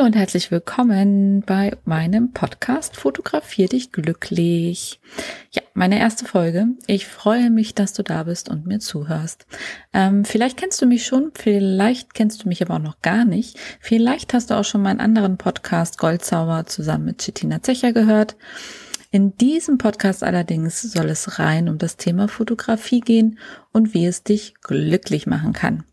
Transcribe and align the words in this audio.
Hallo 0.00 0.06
und 0.06 0.16
herzlich 0.16 0.50
willkommen 0.50 1.42
bei 1.42 1.76
meinem 1.84 2.32
Podcast 2.32 2.96
Fotografier 2.96 3.68
dich 3.68 3.92
glücklich. 3.92 4.98
Ja, 5.50 5.60
meine 5.74 5.98
erste 5.98 6.24
Folge. 6.24 6.68
Ich 6.86 7.06
freue 7.06 7.50
mich, 7.50 7.74
dass 7.74 7.92
du 7.92 8.02
da 8.02 8.22
bist 8.22 8.48
und 8.48 8.66
mir 8.66 8.78
zuhörst. 8.78 9.44
Ähm, 9.92 10.24
vielleicht 10.24 10.56
kennst 10.56 10.80
du 10.80 10.86
mich 10.86 11.04
schon, 11.04 11.32
vielleicht 11.34 12.14
kennst 12.14 12.42
du 12.42 12.48
mich 12.48 12.62
aber 12.62 12.76
auch 12.76 12.82
noch 12.82 13.02
gar 13.02 13.26
nicht. 13.26 13.58
Vielleicht 13.78 14.32
hast 14.32 14.48
du 14.48 14.54
auch 14.54 14.64
schon 14.64 14.80
meinen 14.80 15.00
anderen 15.00 15.36
Podcast 15.36 15.98
Goldzauber 15.98 16.64
zusammen 16.64 17.04
mit 17.04 17.20
Chitina 17.20 17.62
Zecher 17.62 17.92
gehört. 17.92 18.36
In 19.10 19.36
diesem 19.36 19.76
Podcast 19.76 20.24
allerdings 20.24 20.80
soll 20.80 21.10
es 21.10 21.38
rein 21.38 21.68
um 21.68 21.76
das 21.76 21.98
Thema 21.98 22.26
Fotografie 22.26 23.00
gehen 23.00 23.38
und 23.70 23.92
wie 23.92 24.06
es 24.06 24.22
dich 24.22 24.54
glücklich 24.62 25.26
machen 25.26 25.52
kann. 25.52 25.84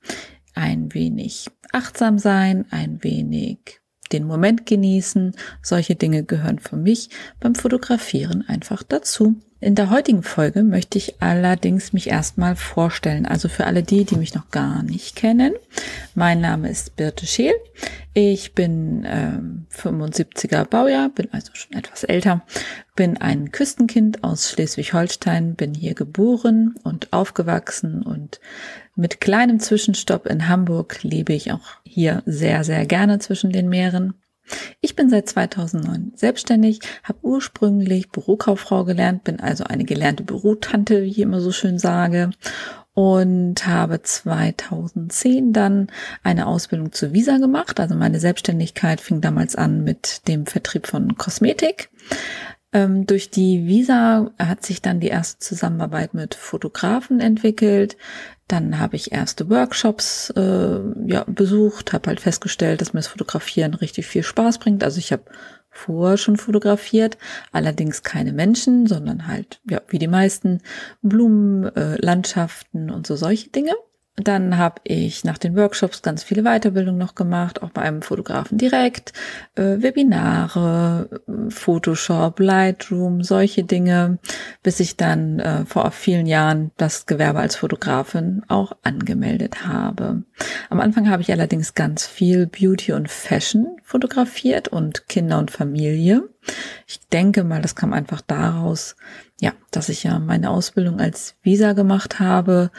Ein 0.55 0.93
wenig 0.93 1.47
achtsam 1.73 2.19
sein, 2.19 2.67
ein 2.71 3.03
wenig 3.03 3.81
den 4.09 4.25
Moment 4.25 4.65
genießen. 4.65 5.35
Solche 5.61 5.95
Dinge 5.95 6.23
gehören 6.23 6.59
für 6.59 6.77
mich 6.77 7.09
beim 7.39 7.55
Fotografieren 7.55 8.43
einfach 8.47 8.83
dazu. 8.83 9.35
In 9.59 9.73
der 9.73 9.89
heutigen 9.89 10.21
Folge 10.21 10.61
möchte 10.61 10.99
ich 10.99 11.19
allerdings 11.19 11.91
mich 11.91 12.09
erstmal 12.09 12.55
vorstellen. 12.55 13.25
Also 13.25 13.49
für 13.49 13.65
alle 13.65 13.81
die, 13.81 14.05
die 14.05 14.15
mich 14.15 14.35
noch 14.35 14.51
gar 14.51 14.83
nicht 14.83 15.15
kennen. 15.15 15.53
Mein 16.17 16.41
Name 16.41 16.67
ist 16.67 16.95
Birte 16.95 17.27
Scheel. 17.27 17.53
Ich 18.15 18.55
bin 18.55 19.05
ähm, 19.07 19.67
75er 19.71 20.65
Baujahr, 20.65 21.09
bin 21.09 21.31
also 21.31 21.51
schon 21.53 21.77
etwas 21.77 22.03
älter, 22.03 22.43
bin 22.95 23.17
ein 23.17 23.51
Küstenkind 23.51 24.23
aus 24.23 24.49
Schleswig-Holstein, 24.49 25.53
bin 25.53 25.75
hier 25.75 25.93
geboren 25.93 26.73
und 26.83 27.13
aufgewachsen 27.13 28.01
und 28.01 28.39
mit 28.95 29.21
kleinem 29.21 29.59
Zwischenstopp 29.59 30.25
in 30.25 30.49
Hamburg 30.49 31.03
lebe 31.03 31.33
ich 31.33 31.51
auch 31.51 31.75
hier 31.83 32.23
sehr, 32.25 32.63
sehr 32.63 32.87
gerne 32.87 33.19
zwischen 33.19 33.51
den 33.51 33.69
Meeren. 33.69 34.15
Ich 34.81 34.95
bin 34.95 35.11
seit 35.11 35.29
2009 35.29 36.13
selbstständig, 36.15 36.79
habe 37.03 37.19
ursprünglich 37.21 38.09
Bürokauffrau 38.09 38.85
gelernt, 38.85 39.23
bin 39.23 39.39
also 39.39 39.65
eine 39.65 39.85
gelernte 39.85 40.23
Bürotante, 40.23 41.03
wie 41.03 41.09
ich 41.09 41.19
immer 41.19 41.41
so 41.41 41.51
schön 41.51 41.77
sage, 41.77 42.31
und 42.97 43.67
habe 43.67 44.01
2010 44.01 45.53
dann 45.53 45.85
eine 46.23 46.47
Ausbildung 46.47 46.93
zur 46.93 47.13
Visa 47.13 47.37
gemacht. 47.37 47.79
Also 47.79 47.93
meine 47.93 48.19
Selbstständigkeit 48.19 49.01
fing 49.01 49.21
damals 49.21 49.55
an 49.55 49.83
mit 49.83 50.27
dem 50.27 50.47
Vertrieb 50.47 50.87
von 50.87 51.15
Kosmetik. 51.15 51.91
Ähm, 52.73 53.05
durch 53.05 53.29
die 53.29 53.67
Visa 53.67 54.31
hat 54.39 54.65
sich 54.65 54.81
dann 54.81 54.99
die 54.99 55.09
erste 55.09 55.37
Zusammenarbeit 55.37 56.15
mit 56.15 56.33
Fotografen 56.33 57.19
entwickelt. 57.19 57.97
Dann 58.47 58.79
habe 58.79 58.95
ich 58.95 59.11
erste 59.11 59.47
Workshops 59.47 60.31
äh, 60.31 60.79
ja, 61.05 61.23
besucht, 61.27 61.93
habe 61.93 62.07
halt 62.07 62.19
festgestellt, 62.19 62.81
dass 62.81 62.93
mir 62.93 63.01
das 63.01 63.09
Fotografieren 63.09 63.75
richtig 63.75 64.07
viel 64.07 64.23
Spaß 64.23 64.57
bringt. 64.57 64.83
Also 64.83 64.97
ich 64.97 65.11
habe 65.11 65.25
vorher 65.77 66.17
schon 66.17 66.37
fotografiert, 66.37 67.17
allerdings 67.51 68.03
keine 68.03 68.33
Menschen, 68.33 68.87
sondern 68.87 69.27
halt, 69.27 69.61
ja, 69.69 69.81
wie 69.87 69.99
die 69.99 70.07
meisten, 70.07 70.61
Blumen, 71.01 71.63
äh, 71.75 71.95
Landschaften 72.03 72.89
und 72.89 73.07
so 73.07 73.15
solche 73.15 73.49
Dinge. 73.49 73.73
Dann 74.19 74.57
habe 74.57 74.81
ich 74.83 75.23
nach 75.25 75.37
den 75.37 75.55
Workshops 75.55 76.01
ganz 76.01 76.23
viele 76.23 76.41
Weiterbildungen 76.41 76.97
noch 76.97 77.13
gemacht, 77.13 77.61
auch 77.61 77.69
bei 77.69 77.83
einem 77.83 78.01
Fotografen 78.01 78.57
direkt, 78.57 79.13
äh, 79.53 79.79
Webinare, 79.79 81.21
Photoshop, 81.49 82.39
Lightroom, 82.39 83.21
solche 83.21 83.63
Dinge, 83.63 84.17
bis 84.63 84.79
ich 84.79 84.97
dann 84.97 85.39
äh, 85.39 85.65
vor 85.65 85.91
vielen 85.91 86.25
Jahren 86.25 86.71
das 86.77 87.05
Gewerbe 87.05 87.39
als 87.39 87.55
Fotografin 87.57 88.41
auch 88.47 88.71
angemeldet 88.81 89.67
habe. 89.67 90.23
Am 90.71 90.79
Anfang 90.79 91.11
habe 91.11 91.21
ich 91.21 91.31
allerdings 91.31 91.75
ganz 91.75 92.07
viel 92.07 92.47
Beauty 92.47 92.93
und 92.93 93.09
Fashion 93.11 93.77
fotografiert 93.83 94.67
und 94.67 95.07
Kinder 95.07 95.37
und 95.37 95.51
Familie. 95.51 96.27
Ich 96.87 97.01
denke 97.09 97.43
mal, 97.43 97.61
das 97.61 97.75
kam 97.75 97.93
einfach 97.93 98.21
daraus, 98.21 98.95
ja, 99.39 99.51
dass 99.69 99.89
ich 99.89 100.03
ja 100.03 100.17
meine 100.17 100.49
Ausbildung 100.49 100.99
als 100.99 101.35
Visa 101.43 101.73
gemacht 101.73 102.19
habe 102.19 102.71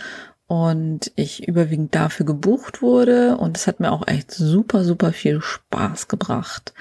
und 0.49 1.13
ich 1.15 1.47
überwiegend 1.47 1.95
dafür 1.95 2.27
gebucht 2.27 2.83
wurde 2.83 3.37
und 3.37 3.57
es 3.57 3.67
hat 3.67 3.81
mir 3.81 3.93
auch 3.93 4.09
echt 4.09 4.33
super, 4.33 4.83
super 4.83 5.13
viel 5.13 5.41
Spaß 5.43 6.09
gebracht. 6.09 6.73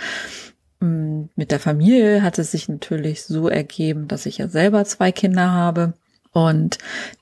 Mm, 0.80 1.24
mit 1.36 1.52
der 1.52 1.60
Familie 1.60 2.24
hat 2.24 2.40
es 2.40 2.52
sich 2.52 2.70
natürlich 2.70 3.24
so 3.24 3.50
ergeben, 3.50 4.08
dass 4.08 4.26
ich 4.26 4.40
ja 4.40 4.48
selber 4.48 4.86
zwei 4.86 5.12
Kinder 5.12 5.52
habe 5.52 5.94
und 6.32 6.78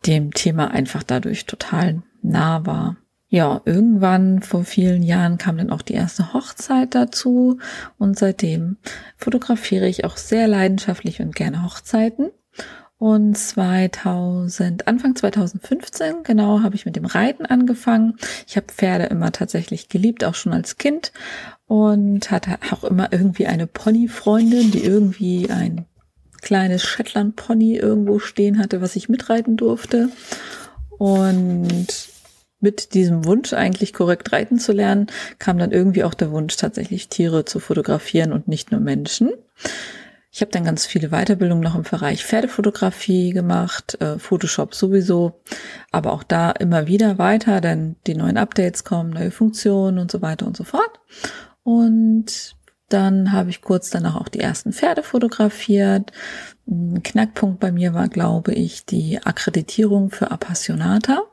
dem 0.06 0.34
Thema 0.34 0.70
einfach 0.70 1.02
dadurch 1.02 1.48
total 1.48 2.04
nah 2.22 2.66
war. 2.66 2.96
Ja, 3.28 3.62
irgendwann 3.66 4.44
vor 4.44 4.66
vielen 4.66 5.02
Jahren 5.02 5.40
kam 5.40 5.58
dann 5.58 5.72
auch 5.72 5.82
die 5.82 5.96
erste 5.96 6.32
Hochzeit 6.34 6.94
dazu 6.94 7.58
und 7.98 8.20
seitdem 8.20 8.78
fotografiere 9.18 9.88
ich 9.88 10.06
auch 10.06 10.18
sehr 10.18 10.48
leidenschaftlich 10.48 11.22
und 11.22 11.36
gerne 11.36 11.64
Hochzeiten. 11.64 12.30
Und 12.98 13.38
2000, 13.38 14.88
Anfang 14.88 15.16
2015, 15.16 16.24
genau, 16.24 16.62
habe 16.62 16.76
ich 16.76 16.86
mit 16.86 16.96
dem 16.96 17.06
Reiten 17.06 17.46
angefangen. 17.46 18.16
Ich 18.48 18.56
habe 18.56 18.68
Pferde 18.68 19.06
immer 19.06 19.32
tatsächlich 19.32 19.90
geliebt, 19.90 20.24
auch 20.24 20.36
schon 20.36 20.54
als 20.54 20.78
Kind. 20.78 21.12
Und 21.68 22.32
hatte 22.32 22.58
auch 22.72 22.84
immer 22.84 23.12
irgendwie 23.12 23.48
eine 23.48 23.68
Ponyfreundin, 23.68 24.72
die 24.72 24.84
irgendwie 24.84 25.50
ein 25.50 25.86
kleines 26.42 26.84
Shetland-Pony 26.84 27.76
irgendwo 27.76 28.20
stehen 28.20 28.60
hatte, 28.60 28.80
was 28.80 28.96
ich 28.96 29.10
mitreiten 29.10 29.58
durfte. 29.58 30.10
Und 30.98 31.88
mit 32.62 32.94
diesem 32.94 33.26
Wunsch, 33.26 33.54
eigentlich 33.54 33.94
korrekt 33.94 34.32
reiten 34.32 34.58
zu 34.58 34.72
lernen, 34.72 35.08
kam 35.38 35.58
dann 35.58 35.72
irgendwie 35.72 36.04
auch 36.04 36.14
der 36.14 36.32
Wunsch, 36.32 36.56
tatsächlich 36.56 37.10
Tiere 37.10 37.46
zu 37.46 37.60
fotografieren 37.60 38.32
und 38.32 38.48
nicht 38.48 38.72
nur 38.72 38.80
Menschen. 38.80 39.32
Ich 40.35 40.41
habe 40.41 40.51
dann 40.51 40.66
ganz 40.66 40.85
viele 40.85 41.12
Weiterbildungen 41.12 41.63
noch 41.63 41.75
im 41.75 41.84
Bereich 41.84 42.25
Pferdefotografie 42.25 43.29
gemacht, 43.29 43.96
äh, 44.01 44.19
Photoshop 44.19 44.75
sowieso, 44.75 45.40
aber 45.94 46.12
auch 46.12 46.23
da 46.23 46.51
immer 46.51 46.88
wieder 46.88 47.18
weiter, 47.18 47.62
denn 47.62 47.96
die 48.06 48.16
neuen 48.16 48.35
Updates 48.35 48.84
kommen, 48.84 49.12
neue 49.12 49.31
Funktionen 49.31 49.97
und 49.97 50.12
so 50.12 50.22
weiter 50.22 50.46
und 50.46 50.57
so 50.57 50.66
fort. 50.66 51.00
Und 51.63 52.57
dann 52.90 53.31
habe 53.31 53.50
ich 53.50 53.62
kurz 53.62 53.90
danach 53.91 54.18
auch 54.18 54.28
die 54.28 54.41
ersten 54.41 54.73
Pferde 54.73 55.03
fotografiert. 55.03 56.12
Ein 56.67 57.02
Knackpunkt 57.02 57.62
bei 57.62 57.72
mir 57.72 57.94
war, 57.94 58.09
glaube 58.09 58.52
ich, 58.52 58.85
die 58.85 59.22
Akkreditierung 59.23 60.09
für 60.09 60.31
Appassionata. 60.31 61.23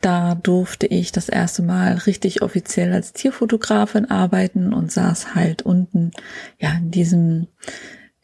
Da 0.00 0.36
durfte 0.36 0.86
ich 0.86 1.12
das 1.12 1.28
erste 1.28 1.60
Mal 1.60 1.92
richtig 2.06 2.40
offiziell 2.40 2.94
als 2.94 3.12
Tierfotografin 3.12 4.10
arbeiten 4.10 4.72
und 4.72 4.90
saß 4.90 5.34
halt 5.34 5.60
unten, 5.60 6.12
ja, 6.58 6.72
in 6.72 6.90
diesem 6.90 7.48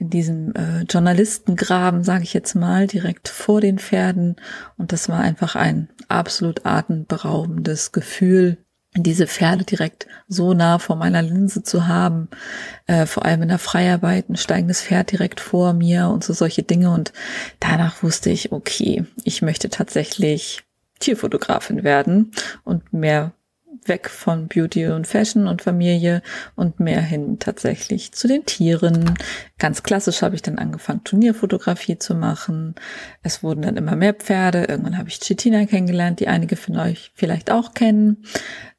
in 0.02 0.10
diesem 0.10 0.52
äh, 0.56 0.82
Journalistengraben, 0.82 2.02
sage 2.02 2.24
ich 2.24 2.34
jetzt 2.34 2.56
mal, 2.56 2.88
direkt 2.88 3.28
vor 3.28 3.60
den 3.60 3.78
Pferden. 3.78 4.34
Und 4.76 4.90
das 4.90 5.08
war 5.08 5.20
einfach 5.20 5.54
ein 5.54 5.90
absolut 6.08 6.66
atemberaubendes 6.66 7.92
Gefühl, 7.92 8.58
diese 8.96 9.28
Pferde 9.28 9.64
direkt 9.64 10.08
so 10.26 10.54
nah 10.54 10.80
vor 10.80 10.96
meiner 10.96 11.22
Linse 11.22 11.62
zu 11.62 11.86
haben, 11.86 12.28
äh, 12.86 13.06
vor 13.06 13.24
allem 13.24 13.42
in 13.42 13.48
der 13.48 13.60
Freiarbeit, 13.60 14.28
ein 14.28 14.36
steigendes 14.36 14.82
Pferd 14.82 15.12
direkt 15.12 15.38
vor 15.38 15.72
mir 15.72 16.08
und 16.08 16.24
so 16.24 16.32
solche 16.32 16.64
Dinge. 16.64 16.90
Und 16.90 17.12
danach 17.60 18.02
wusste 18.02 18.30
ich, 18.30 18.50
okay, 18.50 19.04
ich 19.22 19.40
möchte 19.40 19.70
tatsächlich 19.70 20.64
Tierfotografin 20.98 21.84
werden 21.84 22.32
und 22.64 22.92
mehr 22.92 23.32
weg 23.86 24.08
von 24.08 24.48
Beauty 24.48 24.88
und 24.88 25.06
Fashion 25.06 25.46
und 25.46 25.62
Familie 25.62 26.22
und 26.54 26.80
mehr 26.80 27.00
hin 27.00 27.38
tatsächlich 27.38 28.12
zu 28.12 28.28
den 28.28 28.44
Tieren. 28.44 29.14
Ganz 29.58 29.82
klassisch 29.82 30.22
habe 30.22 30.34
ich 30.34 30.42
dann 30.42 30.58
angefangen, 30.58 31.04
Turnierfotografie 31.04 31.98
zu 31.98 32.14
machen. 32.14 32.74
Es 33.22 33.42
wurden 33.42 33.62
dann 33.62 33.76
immer 33.76 33.96
mehr 33.96 34.14
Pferde. 34.14 34.64
Irgendwann 34.64 34.98
habe 34.98 35.08
ich 35.08 35.20
Chitina 35.20 35.66
kennengelernt, 35.66 36.20
die 36.20 36.28
einige 36.28 36.56
von 36.56 36.78
euch 36.78 37.12
vielleicht 37.14 37.50
auch 37.50 37.74
kennen. 37.74 38.24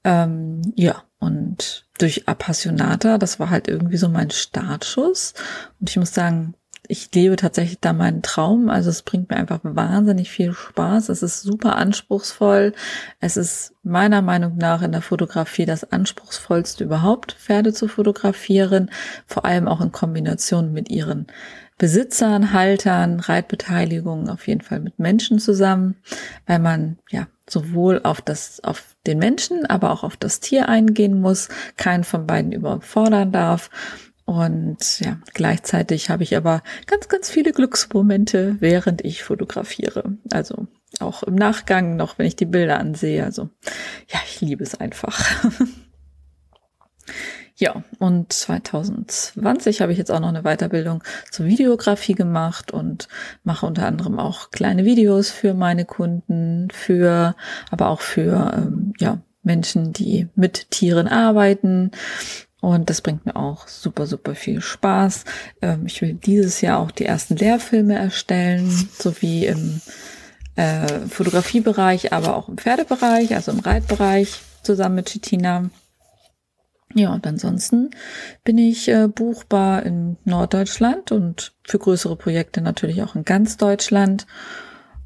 Ähm, 0.04 0.62
ja, 0.76 1.04
und 1.20 1.88
durch 2.00 2.28
Appassionata, 2.28 3.18
das 3.18 3.40
war 3.40 3.50
halt 3.50 3.68
irgendwie 3.68 3.98
so 3.98 4.10
mein 4.10 4.30
Startschuss. 4.30 5.34
Und 5.80 5.90
ich 5.90 5.98
muss 5.98 6.14
sagen, 6.14 6.56
ich 6.88 7.14
lebe 7.14 7.38
tatsächlich 7.38 7.80
da 7.80 7.94
meinen 7.94 8.22
Traum. 8.22 8.70
Also 8.70 8.90
es 8.90 9.04
bringt 9.04 9.30
mir 9.30 9.38
einfach 9.38 9.60
wahnsinnig 9.64 10.30
viel 10.30 10.54
Spaß. 10.54 11.10
Es 11.10 11.24
ist 11.24 11.42
super 11.42 11.78
anspruchsvoll. 11.78 12.74
Es 13.20 13.38
ist 13.38 13.74
meiner 13.84 14.22
Meinung 14.22 14.58
nach 14.58 14.82
in 14.82 14.92
der 14.92 15.02
Fotografie 15.02 15.66
das 15.66 15.92
anspruchsvollste 15.92 16.84
überhaupt, 16.84 17.34
Pferde 17.34 17.74
zu 17.74 17.88
fotografieren. 17.88 18.92
Vor 19.26 19.46
allem 19.46 19.68
auch 19.68 19.80
in 19.80 19.92
Kombination 19.94 20.74
mit 20.74 20.90
ihren 20.90 21.28
Besitzern, 21.78 22.54
Haltern, 22.54 23.20
Reitbeteiligungen, 23.20 24.30
auf 24.30 24.48
jeden 24.48 24.62
Fall 24.62 24.80
mit 24.80 25.00
Menschen 25.00 25.40
zusammen, 25.40 25.96
weil 26.46 26.60
man 26.60 26.98
ja 27.10 27.28
sowohl 27.50 28.02
auf 28.04 28.22
das, 28.22 28.64
auf 28.64 28.96
den 29.08 29.20
Menschen, 29.20 29.66
aber 29.66 29.92
auch 29.92 30.04
auf 30.04 30.16
das 30.16 30.40
Tier 30.40 30.70
eingehen 30.70 31.20
muss, 31.20 31.50
keinen 31.76 32.04
von 32.04 32.28
beiden 32.28 32.52
überfordern 32.52 33.32
darf. 33.32 33.70
Und 34.26 35.00
ja, 35.02 35.20
gleichzeitig 35.34 36.10
habe 36.10 36.24
ich 36.24 36.38
aber 36.38 36.62
ganz, 36.88 37.10
ganz 37.10 37.30
viele 37.30 37.52
Glücksmomente, 37.52 38.56
während 38.60 39.04
ich 39.04 39.24
fotografiere. 39.24 40.18
Also 40.32 40.68
auch 41.00 41.24
im 41.24 41.36
Nachgang 41.36 41.96
noch, 41.96 42.18
wenn 42.18 42.26
ich 42.26 42.36
die 42.36 42.46
Bilder 42.46 42.80
ansehe. 42.80 43.26
Also 43.26 43.50
ja, 44.08 44.20
ich 44.26 44.42
liebe 44.42 44.64
es 44.64 44.80
einfach. 44.80 45.20
Ja, 47.56 47.84
und 48.00 48.34
2020 48.34 49.82
habe 49.82 49.92
ich 49.92 49.98
jetzt 50.00 50.12
auch 50.12 50.20
noch 50.20 50.30
eine 50.30 50.42
Weiterbildung 50.42 51.04
zur 51.30 51.46
Videografie 51.46 52.16
gemacht 52.16 52.72
und 52.72 53.08
mache 53.44 53.68
unter 53.68 53.86
anderem 53.86 54.18
auch 54.20 54.50
kleine 54.50 54.86
Videos 54.86 55.30
für 55.30 55.54
meine 55.54 55.86
Kunden, 55.86 56.70
für, 56.72 57.36
aber 57.70 57.90
auch 57.90 58.02
für 58.02 58.52
ähm, 58.58 58.94
ja, 59.00 59.20
Menschen, 59.44 59.94
die 59.94 60.28
mit 60.36 60.72
Tieren 60.72 61.08
arbeiten. 61.08 61.92
Und 62.64 62.90
das 62.90 63.02
bringt 63.02 63.26
mir 63.26 63.36
auch 63.36 63.68
super, 63.68 64.08
super 64.08 64.36
viel 64.36 64.62
Spaß. 64.62 65.26
Ähm, 65.62 65.86
ich 65.86 66.02
will 66.02 66.14
dieses 66.14 66.62
Jahr 66.62 66.80
auch 66.80 66.92
die 66.92 67.04
ersten 67.04 67.36
Lehrfilme 67.36 67.94
erstellen, 67.96 68.72
sowie 68.98 69.48
im 69.48 69.82
äh, 70.56 70.88
Fotografiebereich, 71.10 72.14
aber 72.14 72.38
auch 72.38 72.48
im 72.48 72.58
Pferdebereich, 72.58 73.36
also 73.36 73.52
im 73.52 73.60
Reitbereich 73.60 74.40
zusammen 74.62 74.96
mit 74.96 75.10
Chitina. 75.10 75.72
Ja, 76.94 77.14
und 77.14 77.28
ansonsten 77.28 77.90
bin 78.46 78.58
ich 78.58 78.88
äh, 78.88 79.10
buchbar 79.10 79.86
in 79.86 80.16
Norddeutschland 80.24 81.12
und 81.12 81.52
für 81.66 81.80
größere 81.80 82.16
Projekte 82.16 82.62
natürlich 82.62 83.04
auch 83.04 83.16
in 83.16 83.26
ganz 83.26 83.58
Deutschland. 83.58 84.26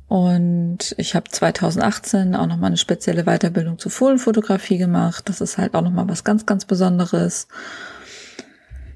Und 0.07 0.95
ich 0.97 1.15
habe 1.15 1.29
2018 1.29 2.35
auch 2.35 2.47
nochmal 2.47 2.67
eine 2.67 2.77
spezielle 2.77 3.25
Weiterbildung 3.25 3.77
zur 3.77 3.91
Fohlenfotografie 3.91 4.77
gemacht. 4.77 5.27
Das 5.27 5.41
ist 5.41 5.57
halt 5.57 5.73
auch 5.73 5.81
nochmal 5.81 6.07
was 6.07 6.23
ganz, 6.23 6.45
ganz 6.45 6.65
Besonderes. 6.65 7.47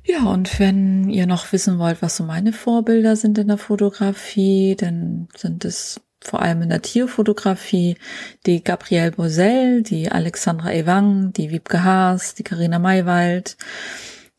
Ja, 0.03 0.23
und 0.23 0.59
wenn 0.59 1.09
ihr 1.09 1.27
noch 1.27 1.51
wissen 1.51 1.77
wollt, 1.79 2.01
was 2.01 2.17
so 2.17 2.23
meine 2.23 2.53
Vorbilder 2.53 3.15
sind 3.15 3.37
in 3.37 3.49
der 3.49 3.57
Fotografie, 3.57 4.75
dann 4.75 5.27
sind 5.35 5.65
es 5.65 6.01
vor 6.21 6.41
allem 6.41 6.61
in 6.61 6.69
der 6.69 6.81
Tierfotografie, 6.81 7.97
die 8.45 8.63
Gabrielle 8.63 9.11
Bosell, 9.11 9.81
die 9.81 10.11
Alexandra 10.11 10.71
Ewang, 10.71 11.33
die 11.33 11.51
Wiebke 11.51 11.83
Haas, 11.83 12.35
die 12.35 12.43
Karina 12.43 12.79
Maywald. 12.79 13.57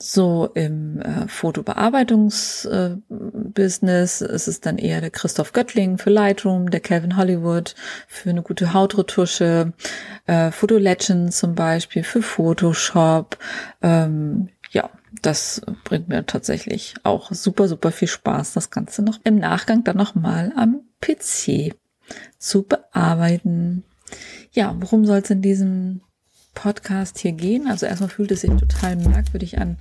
So 0.04 0.50
im 0.54 1.00
äh, 1.00 1.28
Fotobearbeitungsbusiness 1.28 4.22
äh, 4.22 4.34
ist 4.34 4.49
es 4.49 4.60
dann 4.60 4.78
eher 4.78 5.00
der 5.00 5.10
Christoph 5.10 5.52
Göttling 5.52 5.96
für 5.96 6.10
Lightroom, 6.10 6.72
der 6.72 6.81
Calvin 6.81 7.16
Hollywood 7.16 7.76
für 8.08 8.31
eine 8.31 8.43
gute 8.43 8.72
Hautretusche, 8.72 9.72
äh, 10.26 10.50
Photo 10.50 10.76
Legends 10.76 11.38
zum 11.38 11.54
Beispiel 11.54 12.02
für 12.02 12.20
Photoshop. 12.20 13.38
Ähm, 13.81 14.49
ja, 14.72 14.90
das 15.22 15.62
bringt 15.84 16.08
mir 16.08 16.26
tatsächlich 16.26 16.96
auch 17.04 17.31
super, 17.31 17.69
super 17.69 17.93
viel 17.93 18.08
Spaß, 18.08 18.54
das 18.54 18.70
Ganze 18.70 19.02
noch 19.02 19.20
im 19.22 19.38
Nachgang 19.38 19.84
dann 19.84 19.99
nochmal 19.99 20.52
am 20.56 20.81
PC 21.00 21.76
zu 22.38 22.64
bearbeiten. 22.64 23.84
Ja, 24.50 24.75
worum 24.81 25.06
soll 25.06 25.19
es 25.19 25.31
in 25.31 25.43
diesem 25.43 26.00
Podcast 26.54 27.19
hier 27.19 27.32
gehen? 27.32 27.66
Also 27.66 27.87
erstmal 27.87 28.10
fühlt 28.10 28.31
es 28.31 28.43
sich 28.43 28.50
total 28.50 28.96
merkwürdig 28.96 29.58
an, 29.58 29.78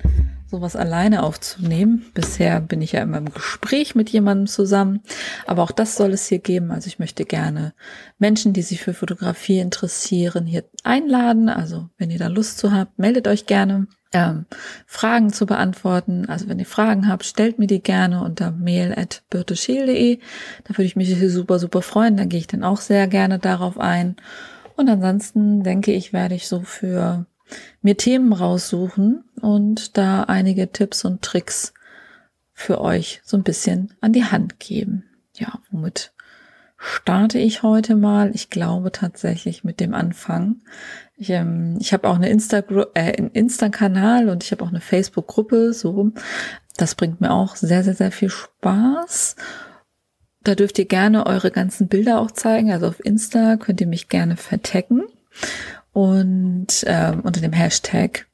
sowas 0.49 0.75
alleine 0.75 1.23
aufzunehmen. 1.23 2.05
Bisher 2.13 2.59
bin 2.59 2.81
ich 2.81 2.93
ja 2.93 3.01
immer 3.01 3.17
im 3.17 3.33
Gespräch 3.33 3.95
mit 3.95 4.09
jemandem 4.09 4.47
zusammen, 4.47 5.01
aber 5.47 5.63
auch 5.63 5.71
das 5.71 5.95
soll 5.95 6.11
es 6.11 6.27
hier 6.27 6.39
geben. 6.39 6.71
Also 6.71 6.87
ich 6.87 6.99
möchte 6.99 7.25
gerne 7.25 7.73
Menschen, 8.19 8.53
die 8.53 8.61
sich 8.61 8.81
für 8.81 8.93
Fotografie 8.93 9.59
interessieren, 9.59 10.45
hier 10.45 10.63
einladen. 10.83 11.49
Also 11.49 11.89
wenn 11.97 12.11
ihr 12.11 12.19
da 12.19 12.27
Lust 12.27 12.57
zu 12.57 12.71
habt, 12.71 12.97
meldet 12.99 13.27
euch 13.27 13.45
gerne 13.45 13.87
ähm, 14.13 14.45
Fragen 14.85 15.31
zu 15.31 15.45
beantworten. 15.45 16.27
Also 16.27 16.49
wenn 16.49 16.59
ihr 16.59 16.65
Fragen 16.65 17.07
habt, 17.07 17.25
stellt 17.25 17.59
mir 17.59 17.67
die 17.67 17.81
gerne 17.81 18.23
unter 18.23 18.51
mail.birteschiel.de. 18.51 20.19
Da 20.65 20.77
würde 20.77 20.83
ich 20.83 20.95
mich 20.95 21.15
super, 21.31 21.59
super 21.59 21.81
freuen. 21.81 22.17
Da 22.17 22.25
gehe 22.25 22.39
ich 22.39 22.47
dann 22.47 22.63
auch 22.63 22.81
sehr 22.81 23.07
gerne 23.07 23.39
darauf 23.39 23.79
ein. 23.79 24.15
Und 24.81 24.89
ansonsten 24.89 25.61
denke 25.61 25.93
ich, 25.93 26.11
werde 26.11 26.33
ich 26.33 26.47
so 26.47 26.61
für 26.61 27.27
mir 27.83 27.97
Themen 27.97 28.33
raussuchen 28.33 29.23
und 29.39 29.95
da 29.95 30.23
einige 30.23 30.71
Tipps 30.71 31.05
und 31.05 31.21
Tricks 31.21 31.75
für 32.51 32.81
euch 32.81 33.21
so 33.23 33.37
ein 33.37 33.43
bisschen 33.43 33.93
an 34.01 34.11
die 34.11 34.25
Hand 34.25 34.59
geben. 34.59 35.03
Ja, 35.35 35.59
womit 35.69 36.13
starte 36.77 37.37
ich 37.37 37.61
heute 37.61 37.95
mal. 37.95 38.31
Ich 38.33 38.49
glaube 38.49 38.91
tatsächlich 38.91 39.63
mit 39.63 39.79
dem 39.79 39.93
Anfang. 39.93 40.61
Ich, 41.15 41.29
ähm, 41.29 41.77
ich 41.79 41.93
habe 41.93 42.09
auch 42.09 42.15
eine 42.15 42.29
Insta 42.29 42.63
äh, 42.95 43.17
einen 43.19 43.29
Insta-Kanal 43.29 44.29
und 44.29 44.43
ich 44.43 44.51
habe 44.51 44.63
auch 44.63 44.69
eine 44.69 44.81
Facebook-Gruppe. 44.81 45.73
So, 45.73 46.11
das 46.77 46.95
bringt 46.95 47.21
mir 47.21 47.29
auch 47.29 47.55
sehr, 47.55 47.83
sehr, 47.83 47.93
sehr 47.93 48.11
viel 48.11 48.31
Spaß. 48.31 49.35
Da 50.43 50.55
dürft 50.55 50.79
ihr 50.79 50.85
gerne 50.85 51.25
eure 51.25 51.51
ganzen 51.51 51.87
Bilder 51.87 52.19
auch 52.19 52.31
zeigen. 52.31 52.71
Also 52.71 52.87
auf 52.87 53.03
Insta 53.03 53.57
könnt 53.57 53.81
ihr 53.81 53.87
mich 53.87 54.09
gerne 54.09 54.37
vertecken 54.37 55.03
und 55.93 56.83
ähm, 56.85 57.21
unter 57.21 57.41
dem 57.41 57.53
Hashtag 57.53 58.27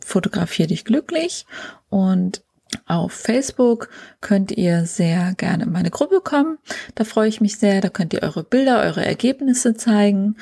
fotografier 0.00 0.66
dich 0.66 0.84
glücklich 0.84 1.46
und 1.88 2.42
auf 2.86 3.12
Facebook 3.12 3.88
könnt 4.20 4.50
ihr 4.52 4.86
sehr 4.86 5.34
gerne 5.34 5.64
in 5.64 5.72
meine 5.72 5.90
Gruppe 5.90 6.20
kommen. 6.22 6.58
Da 6.94 7.04
freue 7.04 7.28
ich 7.28 7.40
mich 7.40 7.58
sehr. 7.58 7.80
Da 7.80 7.88
könnt 7.88 8.14
ihr 8.14 8.22
eure 8.22 8.44
Bilder, 8.44 8.80
eure 8.80 9.04
Ergebnisse 9.04 9.74
zeigen. 9.74 10.36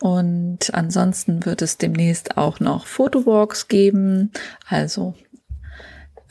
Und 0.00 0.74
ansonsten 0.74 1.44
wird 1.44 1.62
es 1.62 1.78
demnächst 1.78 2.36
auch 2.36 2.60
noch 2.60 2.86
Fotowalks 2.86 3.68
geben. 3.68 4.30
Also 4.68 5.14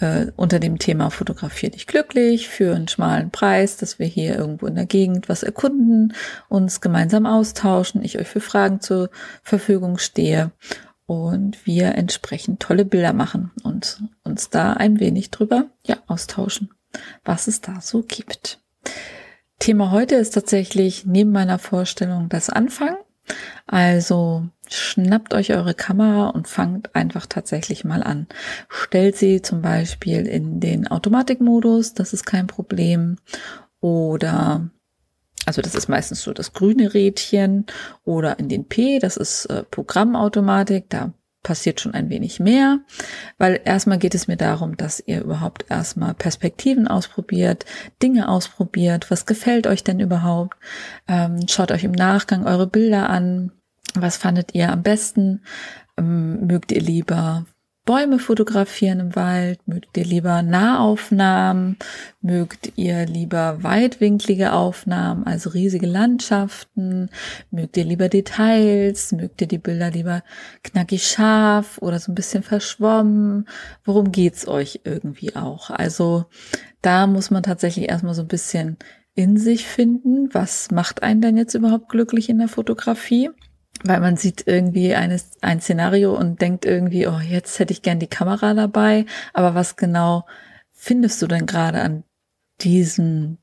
äh, 0.02 0.32
unter 0.36 0.60
dem 0.60 0.80
Thema 0.80 1.10
Fotografier 1.10 1.70
dich 1.70 1.88
glücklich 1.88 2.50
für 2.50 2.76
einen 2.76 2.88
schmalen 2.88 3.32
Preis, 3.32 3.78
dass 3.78 4.00
wir 4.00 4.08
hier 4.08 4.38
irgendwo 4.38 4.68
in 4.68 4.76
der 4.76 4.86
Gegend 4.86 5.30
was 5.30 5.44
erkunden, 5.44 6.14
uns 6.50 6.82
gemeinsam 6.82 7.26
austauschen, 7.26 8.04
ich 8.04 8.18
euch 8.20 8.28
für 8.28 8.42
Fragen 8.42 8.82
zur 8.82 9.10
Verfügung 9.44 9.98
stehe 9.98 10.52
und 11.06 11.66
wir 11.66 11.96
entsprechend 11.96 12.62
tolle 12.62 12.86
Bilder 12.86 13.14
machen 13.14 13.52
und 13.64 14.02
uns 14.24 14.50
da 14.50 14.74
ein 14.74 15.00
wenig 15.00 15.30
drüber 15.30 15.66
ja, 15.86 15.98
austauschen, 16.08 16.70
was 17.24 17.48
es 17.48 17.62
da 17.62 17.82
so 17.82 18.04
gibt. 18.04 18.60
Thema 19.60 19.92
heute 19.92 20.16
ist 20.16 20.32
tatsächlich 20.32 21.06
neben 21.06 21.32
meiner 21.32 21.60
Vorstellung 21.60 22.30
das 22.30 22.50
Anfangen. 22.50 22.98
Also 23.68 24.48
schnappt 24.74 25.34
euch 25.34 25.54
eure 25.54 25.74
Kamera 25.74 26.30
und 26.30 26.48
fangt 26.48 26.96
einfach 26.96 27.26
tatsächlich 27.26 27.84
mal 27.84 28.04
an. 28.04 28.28
Stellt 28.70 29.16
sie 29.18 29.42
zum 29.42 29.62
Beispiel 29.62 30.26
in 30.26 30.60
den 30.60 30.88
Automatikmodus, 30.88 31.94
das 31.94 32.14
ist 32.14 32.26
kein 32.26 32.48
Problem. 32.48 33.18
Oder 33.80 34.70
also 35.46 35.62
das 35.62 35.76
ist 35.76 35.90
meistens 35.90 36.22
so 36.22 36.34
das 36.34 36.54
grüne 36.54 36.94
Rädchen. 36.94 37.66
Oder 38.04 38.40
in 38.40 38.48
den 38.48 38.68
P, 38.68 39.00
das 39.00 39.18
ist 39.18 39.46
äh, 39.46 39.64
Programmautomatik, 39.64 40.90
da 40.90 41.14
passiert 41.44 41.82
schon 41.82 41.94
ein 41.94 42.10
wenig 42.10 42.40
mehr, 42.40 42.82
weil 43.38 43.60
erstmal 43.66 43.98
geht 43.98 44.14
es 44.14 44.28
mir 44.28 44.38
darum, 44.38 44.78
dass 44.78 45.02
ihr 45.04 45.22
überhaupt 45.22 45.66
erstmal 45.70 46.14
Perspektiven 46.14 46.88
ausprobiert, 46.88 47.66
Dinge 48.02 48.30
ausprobiert, 48.30 49.10
was 49.10 49.26
gefällt 49.26 49.66
euch 49.66 49.84
denn 49.84 50.00
überhaupt, 50.00 50.56
ähm, 51.08 51.40
schaut 51.50 51.72
euch 51.72 51.84
im 51.84 51.94
Nachgang 51.94 52.46
eure 52.46 52.68
Bilder 52.68 53.10
an, 53.10 53.52
was 53.94 54.18
fandet 54.18 54.54
ihr 54.54 54.72
am 54.72 54.84
besten, 54.84 55.42
ähm, 55.98 56.46
mögt 56.48 56.72
ihr 56.72 56.82
lieber 56.82 57.46
Bäume 57.84 58.20
fotografieren 58.20 59.00
im 59.00 59.16
Wald? 59.16 59.68
Mögt 59.68 59.98
ihr 59.98 60.06
lieber 60.06 60.44
Nahaufnahmen? 60.44 61.78
Mögt 62.22 62.74
ihr 62.76 63.08
lieber 63.08 63.64
weitwinklige 63.64 64.54
Aufnahmen, 64.54 65.26
also 65.26 65.50
riesige 65.50 65.88
Landschaften? 65.88 67.10
Mögt 67.50 67.78
ihr 67.78 67.84
lieber 67.84 68.08
Details? 68.08 69.14
Mögt 69.14 69.42
ihr 69.42 69.48
die 69.48 69.58
Bilder 69.58 69.90
lieber 69.90 70.24
knackig 70.64 71.08
scharf 71.08 71.80
oder 71.80 71.98
so 71.98 72.12
ein 72.12 72.16
bisschen 72.16 72.44
verschwommen? 72.44 73.48
Worum 73.84 74.12
geht's 74.12 74.48
euch 74.48 74.82
irgendwie 74.84 75.36
auch? 75.36 75.72
Also 75.72 76.26
da 76.84 77.08
muss 77.08 77.32
man 77.32 77.42
tatsächlich 77.42 77.90
erstmal 77.90 78.14
so 78.14 78.22
ein 78.22 78.28
bisschen 78.28 78.78
in 79.16 79.38
sich 79.38 79.66
finden. 79.66 80.30
Was 80.34 80.70
macht 80.70 81.02
einen 81.02 81.22
denn 81.22 81.36
jetzt 81.36 81.56
überhaupt 81.56 81.90
glücklich 81.90 82.30
in 82.30 82.38
der 82.38 82.48
Fotografie? 82.48 83.32
Weil 83.84 84.00
man 84.00 84.18
sieht 84.18 84.44
irgendwie 84.48 84.96
eines, 84.96 85.32
ein 85.42 85.62
Szenario 85.62 86.16
und 86.16 86.42
denkt 86.42 86.66
irgendwie, 86.66 87.08
oh, 87.08 87.20
jetzt 87.20 87.60
hätte 87.60 87.74
ich 87.74 87.82
gern 87.82 88.00
die 88.00 88.08
Kamera 88.08 88.54
dabei. 88.54 89.06
Aber 89.34 89.56
was 89.56 89.76
genau 89.76 90.26
findest 90.72 91.22
du 91.22 91.28
denn 91.28 91.46
gerade 91.46 91.82
an 91.82 92.04
diesem 92.62 93.38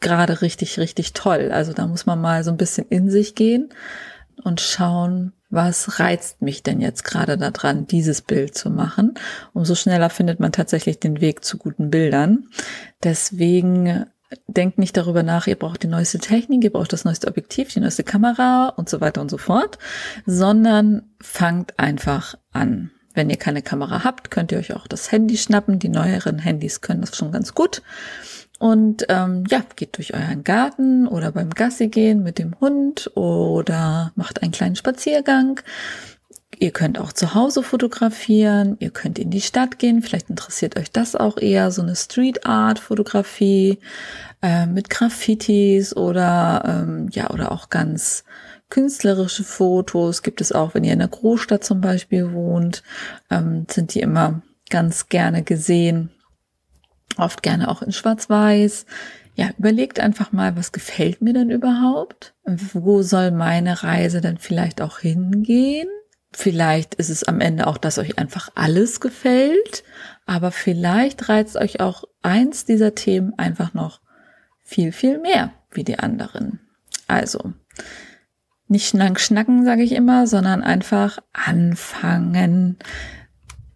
gerade 0.00 0.42
richtig, 0.42 0.78
richtig 0.78 1.12
toll? 1.12 1.50
Also 1.52 1.72
da 1.72 1.86
muss 1.86 2.06
man 2.06 2.20
mal 2.20 2.44
so 2.44 2.50
ein 2.50 2.56
bisschen 2.56 2.86
in 2.88 3.10
sich 3.10 3.34
gehen 3.34 3.70
und 4.42 4.60
schauen, 4.60 5.32
was 5.50 5.98
reizt 6.00 6.40
mich 6.40 6.62
denn 6.62 6.80
jetzt 6.80 7.04
gerade 7.04 7.36
daran, 7.36 7.86
dieses 7.86 8.22
Bild 8.22 8.56
zu 8.56 8.70
machen. 8.70 9.14
Umso 9.52 9.74
schneller 9.74 10.08
findet 10.08 10.40
man 10.40 10.50
tatsächlich 10.50 10.98
den 10.98 11.20
Weg 11.20 11.44
zu 11.44 11.58
guten 11.58 11.90
Bildern. 11.90 12.48
Deswegen 13.02 14.06
denkt 14.46 14.78
nicht 14.78 14.96
darüber 14.96 15.22
nach, 15.22 15.46
ihr 15.46 15.56
braucht 15.56 15.82
die 15.82 15.88
neueste 15.88 16.18
Technik, 16.18 16.64
ihr 16.64 16.72
braucht 16.72 16.92
das 16.92 17.04
neueste 17.04 17.28
Objektiv, 17.28 17.72
die 17.72 17.80
neueste 17.80 18.04
Kamera 18.04 18.68
und 18.68 18.88
so 18.88 19.00
weiter 19.00 19.20
und 19.20 19.30
so 19.30 19.38
fort, 19.38 19.78
sondern 20.26 21.10
fangt 21.20 21.78
einfach 21.78 22.36
an. 22.52 22.90
Wenn 23.14 23.30
ihr 23.30 23.36
keine 23.36 23.62
Kamera 23.62 24.04
habt, 24.04 24.30
könnt 24.30 24.52
ihr 24.52 24.58
euch 24.58 24.74
auch 24.74 24.86
das 24.86 25.12
Handy 25.12 25.36
schnappen. 25.36 25.78
Die 25.78 25.90
neueren 25.90 26.38
Handys 26.38 26.80
können 26.80 27.02
das 27.02 27.16
schon 27.16 27.30
ganz 27.30 27.54
gut. 27.54 27.82
Und 28.58 29.06
ähm, 29.08 29.44
ja, 29.48 29.62
geht 29.76 29.96
durch 29.96 30.14
euren 30.14 30.44
Garten 30.44 31.08
oder 31.08 31.32
beim 31.32 31.50
Gassi 31.50 31.88
gehen 31.88 32.22
mit 32.22 32.38
dem 32.38 32.58
Hund 32.60 33.10
oder 33.16 34.12
macht 34.14 34.40
einen 34.40 34.52
kleinen 34.52 34.76
Spaziergang. 34.76 35.60
Ihr 36.62 36.70
könnt 36.70 36.96
auch 37.00 37.12
zu 37.12 37.34
Hause 37.34 37.64
fotografieren, 37.64 38.76
ihr 38.78 38.90
könnt 38.90 39.18
in 39.18 39.30
die 39.30 39.40
Stadt 39.40 39.80
gehen, 39.80 40.00
vielleicht 40.00 40.30
interessiert 40.30 40.78
euch 40.78 40.92
das 40.92 41.16
auch 41.16 41.36
eher, 41.36 41.72
so 41.72 41.82
eine 41.82 41.96
Street 41.96 42.46
Art 42.46 42.78
Fotografie 42.78 43.80
äh, 44.42 44.66
mit 44.66 44.88
Graffitis 44.88 45.96
oder 45.96 46.62
ähm, 46.64 47.08
ja, 47.10 47.30
oder 47.30 47.50
auch 47.50 47.68
ganz 47.68 48.22
künstlerische 48.68 49.42
Fotos 49.42 50.22
gibt 50.22 50.40
es 50.40 50.52
auch, 50.52 50.72
wenn 50.74 50.84
ihr 50.84 50.92
in 50.92 51.00
einer 51.00 51.10
Großstadt 51.10 51.64
zum 51.64 51.80
Beispiel 51.80 52.32
wohnt, 52.32 52.84
ähm, 53.28 53.66
sind 53.68 53.92
die 53.94 54.00
immer 54.00 54.42
ganz 54.70 55.08
gerne 55.08 55.42
gesehen 55.42 56.12
oft 57.16 57.42
gerne 57.42 57.68
auch 57.68 57.82
in 57.82 57.90
Schwarz-Weiß. 57.90 58.86
Ja, 59.34 59.50
überlegt 59.58 59.98
einfach 59.98 60.30
mal, 60.30 60.56
was 60.56 60.70
gefällt 60.70 61.22
mir 61.22 61.32
denn 61.32 61.50
überhaupt? 61.50 62.34
Wo 62.44 63.02
soll 63.02 63.32
meine 63.32 63.82
Reise 63.82 64.20
denn 64.20 64.38
vielleicht 64.38 64.80
auch 64.80 65.00
hingehen? 65.00 65.88
Vielleicht 66.32 66.94
ist 66.94 67.10
es 67.10 67.24
am 67.24 67.40
Ende 67.40 67.66
auch, 67.66 67.78
dass 67.78 67.98
euch 67.98 68.18
einfach 68.18 68.50
alles 68.54 69.00
gefällt, 69.00 69.84
aber 70.24 70.50
vielleicht 70.50 71.28
reizt 71.28 71.56
euch 71.56 71.80
auch 71.80 72.04
eins 72.22 72.64
dieser 72.64 72.94
Themen 72.94 73.38
einfach 73.38 73.74
noch 73.74 74.00
viel, 74.62 74.92
viel 74.92 75.18
mehr 75.18 75.52
wie 75.70 75.84
die 75.84 75.98
anderen. 75.98 76.60
Also, 77.06 77.52
nicht 78.68 78.88
schnack 78.88 79.20
schnacken, 79.20 79.64
sage 79.64 79.82
ich 79.82 79.92
immer, 79.92 80.26
sondern 80.26 80.62
einfach 80.62 81.18
anfangen. 81.32 82.78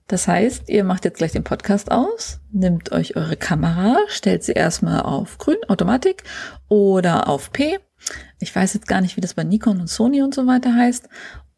Das 0.08 0.28
heißt, 0.28 0.68
ihr 0.68 0.84
macht 0.84 1.04
jetzt 1.04 1.18
gleich 1.18 1.32
den 1.32 1.44
Podcast 1.44 1.90
aus, 1.90 2.40
nimmt 2.52 2.92
euch 2.92 3.16
eure 3.16 3.36
Kamera, 3.36 3.96
stellt 4.06 4.44
sie 4.44 4.52
erstmal 4.52 5.02
auf 5.02 5.38
Grün, 5.38 5.56
Automatik 5.68 6.22
oder 6.68 7.28
auf 7.28 7.52
P. 7.52 7.78
Ich 8.38 8.54
weiß 8.54 8.75
jetzt 8.75 8.86
gar 8.86 9.00
nicht, 9.00 9.16
wie 9.16 9.20
das 9.20 9.34
bei 9.34 9.42
Nikon 9.42 9.80
und 9.80 9.88
Sony 9.88 10.22
und 10.22 10.32
so 10.32 10.46
weiter 10.46 10.75
heißt. 10.75 11.08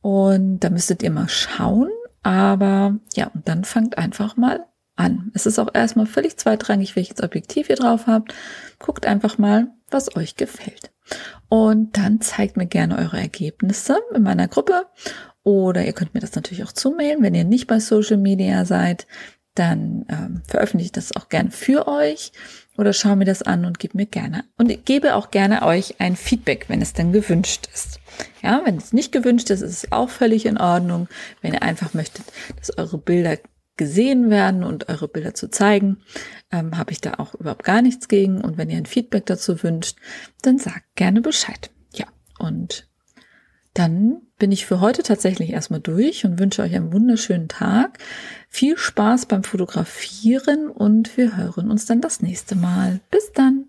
Und 0.01 0.61
da 0.61 0.71
müsstet 0.71 1.03
ihr 1.03 1.11
mal 1.11 1.29
schauen. 1.29 1.91
Aber 2.23 2.99
ja, 3.15 3.29
und 3.35 3.49
dann 3.49 3.65
fangt 3.65 3.99
einfach 3.99 4.37
mal 4.37 4.67
an. 4.97 5.31
Es 5.35 5.47
ist 5.47 5.59
auch 5.59 5.73
erstmal 5.73 6.07
völlig 6.07 6.37
zweitrangig, 6.37 6.97
welches 6.97 7.23
Objektiv 7.23 7.71
ihr 7.71 7.77
drauf 7.77 8.07
habt. 8.07 8.35
Guckt 8.79 9.07
einfach 9.07 9.39
mal, 9.39 9.69
was 9.91 10.15
euch 10.17 10.37
gefällt. 10.37 10.91
Und 11.49 11.97
dann 11.97 12.21
zeigt 12.21 12.57
mir 12.57 12.67
gerne 12.67 12.99
eure 12.99 13.19
Ergebnisse 13.19 13.99
in 14.15 14.23
meiner 14.23 14.49
Gruppe 14.49 14.87
oder 15.43 15.85
ihr 15.85 15.95
könnt 15.95 16.13
mir 16.13 16.21
das 16.21 16.35
natürlich 16.35 16.65
auch 16.65 16.73
zumailen, 16.73 17.23
wenn 17.23 17.35
ihr 17.35 17.45
nicht 17.45 17.67
bei 17.67 17.81
Social 17.81 18.19
Media 18.19 18.67
seid, 18.67 19.07
dann 19.59 20.07
ähm, 20.09 20.43
veröffentliche 20.47 20.87
ich 20.87 20.93
das 20.93 21.17
auch 21.17 21.29
gerne 21.29 21.51
für 21.51 21.89
euch 21.89 22.33
oder 22.77 22.93
schaue 22.93 23.17
mir 23.17 23.25
das 23.25 23.43
an 23.43 23.65
und 23.65 23.79
gebe 23.79 23.97
mir 23.97 24.07
gerne 24.07 24.45
und 24.57 24.85
gebe 24.85 25.15
auch 25.15 25.31
gerne 25.31 25.63
euch 25.63 26.01
ein 26.01 26.17
Feedback, 26.17 26.67
wenn 26.69 26.81
es 26.81 26.93
denn 26.93 27.13
gewünscht 27.13 27.69
ist. 27.75 28.01
Ja, 28.43 28.63
wenn 28.65 28.77
es 28.77 28.93
nicht 28.93 29.13
gewünscht 29.13 29.51
ist, 29.51 29.63
ist 29.63 29.85
es 29.85 29.93
auch 29.93 30.09
völlig 30.09 30.47
in 30.47 30.59
Ordnung. 30.59 31.09
Wenn 31.43 31.55
ihr 31.55 31.63
einfach 31.63 31.93
möchtet, 31.95 32.25
dass 32.57 32.77
eure 32.79 32.99
Bilder 32.99 33.39
gesehen 33.77 34.31
werden 34.31 34.65
und 34.65 34.89
eure 34.89 35.09
Bilder 35.09 35.35
zu 35.35 35.51
zeigen, 35.51 35.99
ähm, 36.53 36.77
habe 36.77 36.93
ich 36.93 37.01
da 37.01 37.15
auch 37.15 37.35
überhaupt 37.35 37.65
gar 37.65 37.83
nichts 37.83 38.09
gegen. 38.09 38.41
Und 38.41 38.59
wenn 38.59 38.71
ihr 38.71 38.77
ein 38.77 38.87
Feedback 38.87 39.27
dazu 39.27 39.63
wünscht, 39.63 39.99
dann 40.43 40.59
sagt 40.59 40.85
gerne 40.95 41.21
Bescheid. 41.21 41.71
Ja, 41.95 42.07
und 42.39 42.89
dann 43.75 44.23
bin 44.39 44.53
ich 44.53 44.67
für 44.67 44.81
heute 44.81 45.03
tatsächlich 45.03 45.51
erstmal 45.51 45.81
durch 45.81 46.25
und 46.25 46.39
wünsche 46.39 46.63
euch 46.63 46.75
einen 46.75 46.93
wunderschönen 46.93 47.49
Tag. 47.49 47.99
Viel 48.49 48.77
Spaß 48.77 49.27
beim 49.27 49.45
Fotografieren 49.45 50.69
und 50.69 51.17
wir 51.17 51.37
hören 51.37 51.71
uns 51.71 51.87
dann 51.87 52.01
das 52.01 52.23
nächste 52.23 52.55
Mal. 52.55 53.01
Bis 53.11 53.33
dann. 53.33 53.67